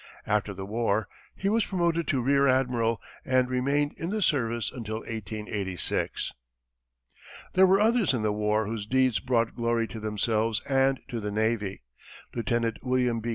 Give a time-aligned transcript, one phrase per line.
[0.25, 5.01] After the war, he was promoted to rear admiral, and remained in the service until
[5.01, 6.33] 1886.
[7.53, 11.29] There were others in the war whose deeds brought glory to themselves and to the
[11.29, 11.83] navy
[12.33, 13.29] Lieutenant William B.